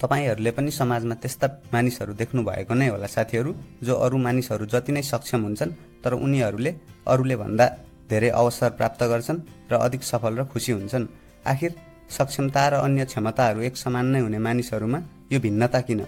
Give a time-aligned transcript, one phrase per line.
[0.00, 3.50] तपाईँहरूले पनि समाजमा त्यस्ता मानिसहरू देख्नु भएको नै होला साथीहरू
[3.84, 5.72] जो अरू मानिसहरू जति नै सक्षम हुन्छन्
[6.04, 6.72] तर उनीहरूले
[7.06, 7.66] अरूले भन्दा
[8.10, 9.40] धेरै अवसर प्राप्त गर्छन्
[9.70, 11.04] र अधिक सफल र खुसी हुन्छन्।
[11.46, 11.72] आखिर
[12.10, 14.98] सक्षमता र अन्य क्षमताहरू एक समान नै हुने मानिसहरूमा
[15.32, 16.00] यो भिन्नता किन?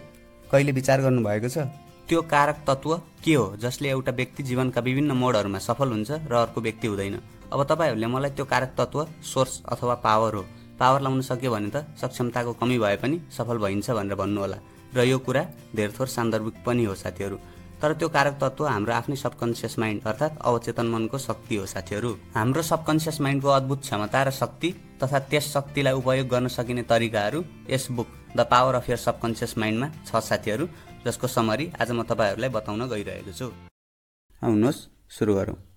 [0.51, 1.69] कहिले विचार गर्नुभएको छ?
[2.09, 6.61] त्यो कारक तत्त्व के हो जसले एउटा व्यक्ति जीवनका विभिन्न मोडहरूमा सफल हुन्छ र अर्को
[6.61, 7.17] व्यक्ति हुँदैन?
[7.53, 10.45] अब तपाईँहरूले मलाई त्यो कारक तत्त्व सोर्स अथवा पावर हो।
[10.79, 14.59] पावर लाउन सक्यो भने त सक्षमताको कमी भए पनि सफल भइन्छ भनेर भन्नुहोला।
[14.95, 15.43] र यो कुरा
[15.77, 17.36] धेरै थोर सान्दर्भिक पनि हो साथीहरू।
[17.80, 22.63] तर त्यो कारक तत्त्व हाम्रो आफ्नै सबकन्सियस माइन्ड अर्थात् अवचेतन मनको शक्ति हो साथीहरू। हाम्रो
[22.63, 24.71] सबकन्सियस माइन्डको अद्भुत क्षमता र शक्ति
[25.03, 29.89] तथा त्यस शक्तिलाई उपयोग गर्न सकिने तरिकाहरू यस book the power of your subconscious माइन्डमा
[30.07, 30.66] छ साथीहरू
[31.07, 33.50] जसको समरी आज म तपाईँहरूलाई बताउन गइरहेको छु।
[34.42, 34.80] आउनुहोस्
[35.11, 35.72] सुरु गरौँ।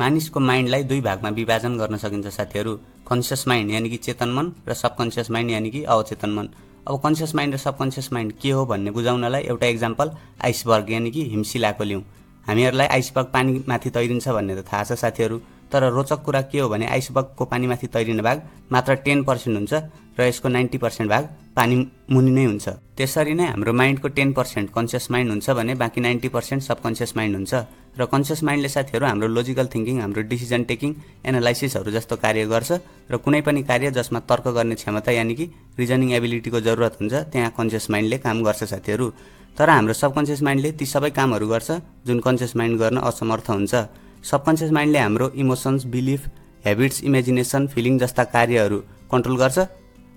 [0.00, 2.72] मानिसको माइन्डलाई दुई भागमा विभाजन गर्न सकिन्छ साथीहरू।
[3.08, 6.48] कन्सियस माइन्ड यानि कि चेतन मन र सबकन्सियस माइन्ड यानि कि अवचेतन मन।
[6.88, 10.10] अब कन्सियस माइन्ड र सबकन्सियस माइन्ड के हो भन्ने बुझाउनलाई एउटा इक्जाम्पल
[10.44, 12.02] आइसबर्ग यानि कि हिमशिलाको लिउँ।
[12.46, 15.40] हामीहरूलाई आइसबर्ग पानी माथि तैरिन्छ भन्ने त थाहा छ साथीहरू।
[15.74, 19.74] तर रोचक कुरा के हो भने आइसबर्गको पानीमाथि तैरिने भाग मात्र टेन पर्सेन्ट हुन्छ
[20.14, 21.24] र यसको नाइन्टी पर्सेन्ट भाग
[21.58, 21.74] पानी
[22.14, 26.28] मुनि नै हुन्छ। त्यसरी नै हाम्रो माइन्डको टेन पर्सेन्ट कन्सियस माइन्ड हुन्छ भने बाँकी नाइन्टी
[26.30, 27.54] पर्सेन्ट सबकन्सियस माइन्ड हुन्छ
[27.98, 30.90] र कन्सियस माइन्डले साथीहरू हाम्रो लोजिकल थिङ्किङ हाम्रो डिसिजन टेकिङ
[31.26, 32.70] एनालाइसिसहरू जस्तो कार्य गर्छ
[33.10, 35.46] र कुनै पनि कार्य जसमा तर्क गर्ने क्षमता यानि कि
[35.78, 39.06] रिजनिङ एबिलिटीको जरुरत हुन्छ त्यहाँ कन्सियस माइन्डले काम गर्छ साथीहरू।
[39.58, 41.70] तर हाम्रो सबकन्सियस माइन्डले ती सबै कामहरू गर्छ
[42.06, 43.74] जुन कन्सियस माइन्ड गर्न असमर्थ हुन्छ।
[44.24, 46.20] सबकन्सियस माइन्डले हाम्रो emotions belief
[46.64, 48.78] habits imagination feeling जस्ता कार्यहरू
[49.12, 49.58] कन्ट्रोल गर्छ।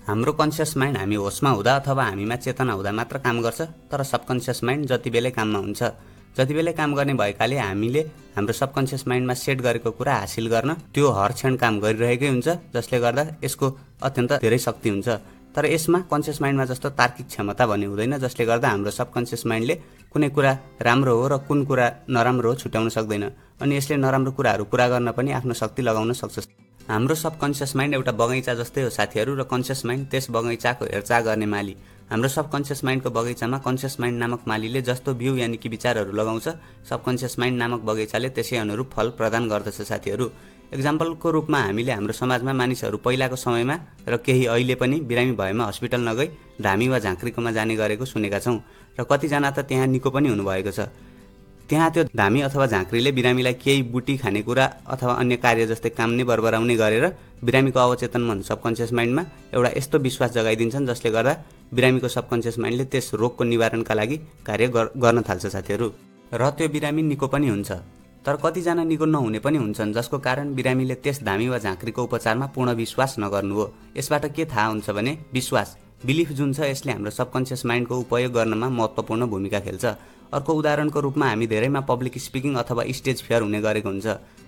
[0.08, 4.64] हाम्रो कन्सियस माइन्ड हामी होसमा हुँदा अथवा हामीमा चेतना हुँदा मात्र काम गर्छ तर सबकन्सियस
[4.64, 5.82] माइन्ड जति बेलै काममा हुन्छ
[6.38, 8.02] जति बेलै काम गर्ने भएकाले हामीले
[8.36, 13.00] हाम्रो सबकन्सियस माइन्डमा सेट गरेको कुरा हासिल गर्न त्यो हर क्षण काम गरिरहेकै हुन्छ जसले
[13.04, 13.68] गर्दा यसको
[14.08, 15.08] अत्यन्त धेरै शक्ति हुन्छ।
[15.52, 19.76] तर यसमा कन्सियस माइन्डमा जस्तो तार्किक क्षमता भन्ने हुँदैन जसले गर्दा हाम्रो सबकन्सियस माइन्डले
[20.14, 20.52] कुनै कुरा
[20.88, 23.26] राम्रो हो र कुन कुरा नराम्रो हो छुट्याउन सक्दैन।
[23.62, 26.48] अनि यसले नराम्रो कुराहरू पुरा गर्न पनि आफ्नो शक्ति लगाउन सक्छ।
[26.90, 31.46] हाम्रो सबकन्सियस माइन्ड एउटा बगैँचा जस्तै हो साथीहरू र कन्सियस माइन्ड त्यस बगैँचाको हेरचाह गर्ने
[31.46, 31.76] माली।
[32.12, 36.48] हाम्रो सबकन्सियस माइन्डको बगैँचामा कन्सियस माइन्ड नामक मालीले जस्तो बिउ यानि कि विचारहरू लगाउँछ
[36.90, 40.30] सबकन्सियस माइन्ड नामक बगैँचाले त्यसै अनुरूप फल प्रदान गर्दछ साथीहरू।
[40.68, 43.76] इक्जाम्पलको रूपमा हामीले हाम्रो समाजमा मानिसहरू पहिलाको समयमा
[44.08, 46.28] र केही अहिले पनि बिरामी भएमा हस्पिटल नगई
[46.62, 48.60] धामी वा झाँक्रीकोमा जाने गरेको सुनेका छौँ।
[49.00, 50.88] र कतिजना त त्यहाँ निको पनि हुनुभएको छ।
[51.70, 56.24] त्यहाँ त्यो धामी अथवा झाँक्रीले बिरामीलाई केही बुटी खानेकुरा अथवा अन्य कार्य जस्तै काम नै
[56.24, 57.06] बरबराउने गरेर
[57.44, 59.24] बिरामीको अवचेतन मन सबकन्सियस माइन्डमा
[59.54, 61.34] एउटा यस्तो विश्वास जगाइदिन्छन् जसले गर्दा
[61.76, 64.18] बिरामीको सबकन्सियस माइन्डले त्यस रोगको निवारणका लागि
[64.48, 64.68] कार्य
[65.04, 65.88] गर्न थाल्छ साथीहरू।
[66.34, 67.72] र त्यो बिरामी निको पनि हुन्छ
[68.26, 72.70] तर कतिजना निको नहुने पनि हुन्छन् जसको कारण बिरामीले त्यस धामी वा झाँक्रीको उपचारमा पूर्ण
[72.76, 73.66] विश्वास नगर्नु हो
[73.98, 78.68] यसबाट के थाहा हुन्छ भने विश्वास बिलिफ जुन छ यसले हाम्रो सबकन्सियस माइन्डको उपयोग गर्नमा
[78.70, 79.86] महत्त्वपूर्ण भूमिका खेल्छ।
[80.34, 84.08] अर्को उदाहरणको रूपमा हामी धेरैमा पब्लिक स्पिकिङ अथवा स्टेज फेयर हुने गरेको हुन्छ।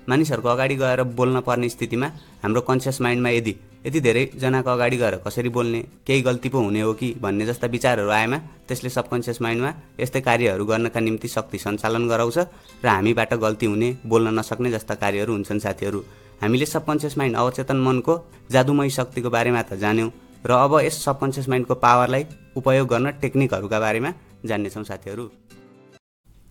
[0.10, 2.08] मानिसहरूको अगाडि गएर बोल्न पर्ने स्थितिमा
[2.44, 6.94] हाम्रो कन्सियस माइन्डमा यदि यति धेरैजनाको अगाडि गएर कसरी बोल्ने केही गल्ती पो हुने हो
[6.94, 8.38] कि भन्ने जस्ता विचारहरू आएमा
[8.68, 12.38] त्यसले सबकन्सियस माइन्डमा यस्तै कार्यहरू गर्नका निम्ति शक्ति सञ्चालन गराउँछ
[12.84, 16.00] र हामीबाट गल्ती हुने बोल्न नसक्ने जस्ता कार्यहरू हुन्छन् साथीहरू।
[16.42, 18.14] हामीले सबकन्सियस माइन्ड अवचेतन मनको
[18.52, 20.12] जादुमय शक्तिको बारेमा त जान्यौँ
[20.46, 22.26] र अब यस सबकन्सियस माइन्डको पावरलाई
[22.56, 24.14] उपयोग गर्न टेक्निकहरूका बारेमा
[24.46, 25.26] जान्नेछौँ साथीहरू।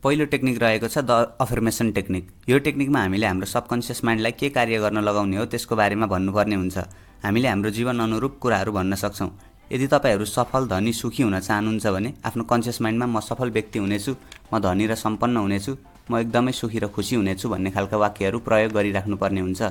[0.04, 1.10] पहिलो टेक्निक रहेको छ द
[1.40, 6.06] अफर्मेसन टेक्निक। यो टेक्निकमा हामीले हाम्रो सबकन्सियस माइन्डलाई के कार्य गर्न लगाउने हो त्यसको बारेमा
[6.06, 6.78] भन्नुपर्ने हुन्छ।
[7.24, 9.30] हामीले हाम्रो जीवन अनुरूप कुराहरू भन्न सक्छौँ।
[9.74, 14.14] यदि तपाईँहरू सफल धनी सुखी हुन चाहनुहुन्छ भने आफ्नो कन्सियस माइन्डमा म सफल व्यक्ति हुनेछु
[14.54, 15.72] म धनी र सम्पन्न हुनेछु
[16.10, 19.62] म एकदमै सुखी र खुसी हुनेछु भन्ने खालका वाक्यहरू प्रयोग गरिराख्नुपर्ने हुन्छ।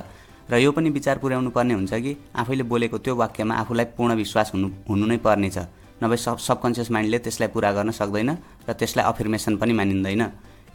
[0.52, 4.52] र यो पनि विचार पुर्याउनु पर्ने हुन्छ कि आफैले बोलेको त्यो वाक्यमा आफूलाई पूर्ण विश्वास
[4.52, 5.58] हुनु हुनु नै पर्नेछ।
[6.02, 8.30] नभए सब सबकन्सियस माइन्डले त्यसलाई पुरा गर्न सक्दैन
[8.68, 10.22] र त्यसलाई अफर्मेसन पनि मानिँदैन।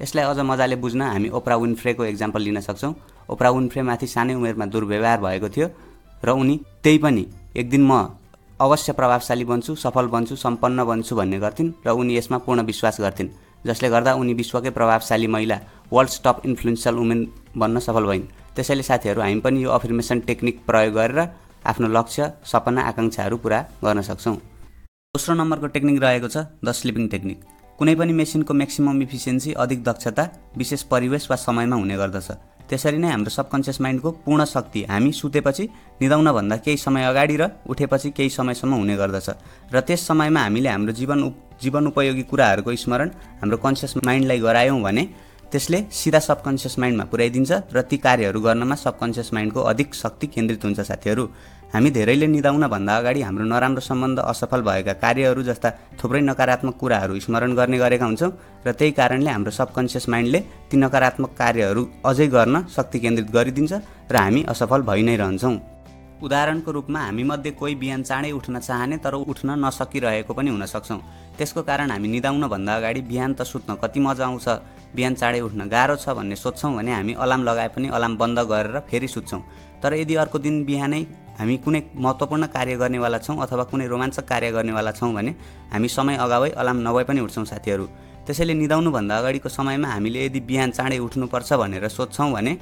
[0.02, 2.94] यसलाई अझ मजाले बुझ्न हामी ओप्रा विन्फ्रेको इक्जाम्पल लिन सक्छौँ।
[3.30, 5.68] ओप्रा विन्फ्रेमाथि सानै उमेरमा दुर्व्यवहार भएको थियो
[6.24, 7.24] र उनी त्यही पनि
[7.56, 8.20] एक दिन म
[8.60, 13.30] अवश्य प्रभावशाली बन्छु सफल बन्छु सम्पन्न बन्छु भन्ने गर्थिन् र उनी यसमा पूर्ण विश्वास गर्थिन्
[13.66, 15.58] जसले गर्दा उनी विश्वकै प्रभावशाली महिला
[15.92, 17.22] वर्ल्ड टप इन्फ्लुएन्सियल वुमेन
[17.58, 21.20] बन्न सफल भइन्। त्यसैले साथीहरू हामी पनि यो अफर्मेसन टेक्निक प्रयोग गरेर
[21.66, 24.38] आफ्नो लक्ष्य सपना आकाङ्क्षाहरू पुरा गर्न सक्छौँ।
[25.14, 27.40] दोस्रो नम्बरको टेक्निक रहेको छ द स्लिपिङ टेक्निक।
[27.80, 30.24] कुनै पनि मेसिनको म्याक्सिमम इफिसियन्सी अधिक दक्षता
[30.58, 32.30] विशेष परिवेश वा समयमा हुने गर्दछ।
[32.66, 35.64] त्यसरी नै हाम्रो सबकन्सियस माइन्डको पूर्ण शक्ति हामी सुतेपछि
[36.02, 39.30] निदाउनभन्दा केही समय अगाडि र उठेपछि केही समयसम्म हुने गर्दछ।
[39.70, 41.20] र त्यस समयमा हामीले हाम्रो जीवन
[41.62, 45.04] जीवन उपयोगी कुराहरूको स्मरण हाम्रो कन्सियस माइन्डलाई गरायौँ भने
[45.54, 50.80] त्यसले सिधा सबकन्सियस माइन्डमा पुर्याइदिन्छ र ती कार्यहरू गर्नमा सबकन्सियस माइन्डको अधिक शक्ति केन्द्रित हुन्छ
[50.90, 51.26] साथीहरू।
[51.74, 57.54] हामी धेरैले निदाउनभन्दा अगाडि हाम्रो नराम्रो सम्बन्ध असफल भएका कार्यहरू जस्ता थुप्रै नकारात्मक कुराहरू स्मरण
[57.58, 58.32] गर्ने गरेका हुन्छौँ
[58.66, 60.40] र त्यही कारणले हाम्रो सबकन्सियस माइन्डले
[60.70, 63.74] ती नकारात्मक कार्यहरू अझै गर्न शक्ति केन्द्रित गरिदिन्छ
[64.06, 65.56] र हामी असफल भइ नै रहन्छौँ।
[66.22, 71.02] उदाहरणको रूपमा हामीमध्ये कोही बिहान चाँडै उठ्न चाहने तर उठ्न नसकिरहेको पनि हुन सक्छौँ।
[71.38, 74.48] त्यसको कारण हामी निदाउनभन्दा अगाडि बिहान त सुत्न कति मजा आउँछ
[74.94, 78.80] बिहान चाँडै उठ्न गाह्रो छ भन्ने सोध्छौँ भने हामी अलार्म लगाए पनि अलार्म बन्द गरेर
[78.86, 79.42] फेरि सुत्छौँ।
[79.82, 81.04] तर यदि अर्को दिन बिहानै
[81.40, 85.32] हामी कुनै महत्त्वपूर्ण कार्य गर्नेवाला छौँ अथवा कुनै रोमाञ्चक कार्य गर्नेवाला छौँ भने
[85.74, 87.86] हामी समय अगावै अलार्म नभए पनि उठ्छौँ साथीहरू।
[88.26, 92.54] त्यसैले निदाउनुभन्दा अगाडिको समयमा हामीले यदि बिहान चाँडै उठ्नुपर्छ भनेर सोध्छौँ भने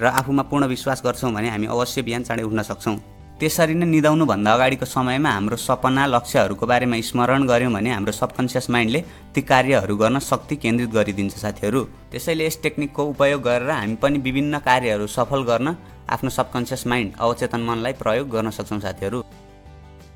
[0.00, 2.96] र आफूमा पूर्ण विश्वास गर्छौँ भने हामी अवश्य बिहान चाँडै उठ्न सक्छौँ।
[3.36, 9.00] त्यसरी नै निदाउनुभन्दा अगाडिको समयमा हाम्रो सपना लक्ष्यहरूको बारेमा स्मरण गऱ्यौँ भने हाम्रो सबकन्सियस माइन्डले
[9.34, 11.80] ती कार्यहरू गर्न शक्ति केन्द्रित गरिदिन्छ साथीहरू।
[12.12, 15.68] त्यसैले यस टेक्निकको उपयोग गरेर हामी पनि विभिन्न कार्यहरू सफल गर्न
[16.06, 19.22] आफ्नो सबकन्सियस माइन्ड अवचेतन मनलाई प्रयोग गर्न सक्छौँ साथीहरू।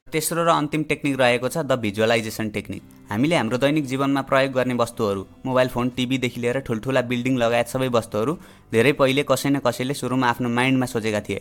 [0.07, 4.75] तेस्रो र अन्तिम टेक्निक रहेको छ द भिजुअलाइजेसन टेक्निक। हामीले हाम्रो दैनिक जीवनमा प्रयोग गर्ने
[4.75, 8.33] वस्तुहरू मोबाइल फोन टिभीदेखि लिएर ठुल्ठुला बिल्डिङ लगायत सबै वस्तुहरू
[8.73, 11.41] धेरै पहिले कसै न कसैले सुरुमा आफ्नो माइन्डमा सोचेका थिए।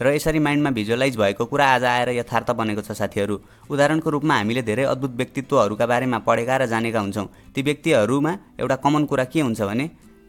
[0.00, 3.36] र यसरी माइन्डमा भिजुअलाइज भएको कुरा आज आएर यथार्थ बनेको छ साथीहरू।
[3.68, 9.04] उदाहरणको रूपमा हामीले धेरै अद्भुत व्यक्तित्वहरूका बारेमा पढेका र जानेका हुन्छौँ। ती व्यक्तिहरूमा एउटा कमन
[9.04, 9.84] कुरा के हुन्छ भने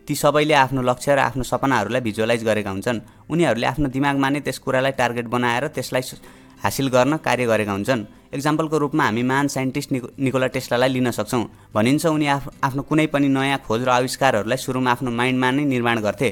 [0.07, 2.99] ती सबैले आफ्नो लक्ष्य र आफ्नो सपनाहरूलाई भिजुअलाइज गरेका हुन्छन्।
[3.29, 6.03] उनीहरूले आफ्नो दिमागमा नै त्यस कुरालाई टार्गेट बनाएर त्यसलाई
[6.63, 11.73] हासिल गर्न कार्य गरेका हुन्छन्। इक्जाम्पलको रूपमा हामी महान साइन्टिस्ट निको निकोला टेस्लालाई लिन सक्छौँ।
[11.73, 15.99] भनिन्छ उनी आफ आफ्नो कुनै पनि नयाँ खोज र आविष्कारहरूलाई सुरुमा आफ्नो माइन्डमा नै निर्माण
[16.01, 16.29] गर्थे।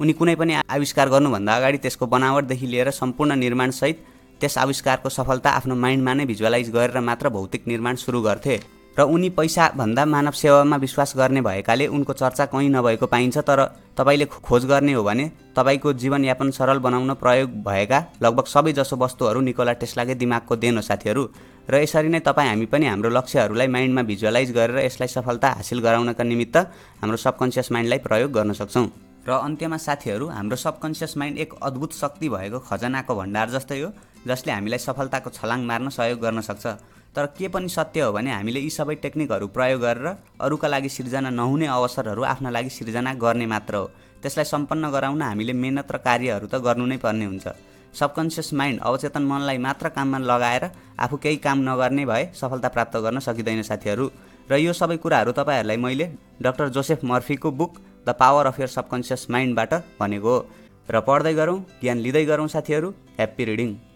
[0.00, 3.96] उनी कुनै पनि आविष्कार गर्नुभन्दा अगाडि त्यसको बनावटदेखि लिएर सम्पूर्ण निर्माणसहित
[4.40, 9.28] त्यस आविष्कारको सफलता आफ्नो माइन्डमा नै भिजुअलाइज गरेर मात्र भौतिक निर्माण सुरु गर्थे। र उनी
[9.30, 13.64] पैसाभन्दा मानव सेवामा विश्वास गर्ने भएकाले उनको चर्चा कहीँ नभएको पाइन्छ तर
[13.96, 19.40] तपाईँले खोज गर्ने हो भने तपाईँको जीवनयापन सरल बनाउन प्रयोग भएका लगभग सबै जसो वस्तुहरू
[19.40, 21.24] निकोला टेस्लाकै दिमागको देन हो साथीहरू।
[21.70, 26.24] र यसरी नै तपाईँ हामी पनि हाम्रो लक्ष्यहरूलाई माइन्डमा भिजुअलाइज गरेर यसलाई सफलता हासिल गराउनका
[26.24, 26.56] निमित्त
[27.00, 28.86] हाम्रो सबकन्सियस माइन्डलाई प्रयोग गर्न सक्छौँ।
[29.24, 33.90] र अन्त्यमा साथीहरू हाम्रो सबकन्सियस माइन्ड एक अद्भुत शक्ति भएको खजनाको भण्डार जस्तै हो
[34.26, 36.66] जसले हामीलाई सफलताको छलाङ मार्न सहयोग गर्न सक्छ।
[37.14, 40.06] तर के पनि सत्य हो भने हामीले यी सबै टेक्निकहरू प्रयोग गरेर
[40.40, 43.86] अरूका लागि सिर्जना नहुने अवसरहरू आफ्ना लागि सिर्जना गर्ने मात्र हो।
[44.22, 47.46] त्यसलाई सम्पन्न गराउन हामीले मेहनत र कार्यहरू त गर्नु नै पर्ने हुन्छ।
[47.92, 50.64] सबकन्सियस माइन्ड अवचेतन मनलाई मात्र काममा लगाएर
[51.04, 54.06] आफू केही काम नगर्ने भए सफलता प्राप्त गर्न सकिँदैन साथीहरू।
[54.48, 56.06] र यो सबै कुराहरू तपाईँहरूलाई मैले
[56.40, 57.72] doctor Joseph मर्फीको book
[58.08, 60.46] the power of your subconscious माइन्डबाट भनेको हो।
[60.88, 62.88] र पढ्दै गरौँ ज्ञान लिँदै गरौँ साथीहरू।
[63.20, 63.91] Happy reading.